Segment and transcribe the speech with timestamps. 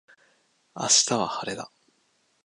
[0.75, 1.69] 明日は晴れだ。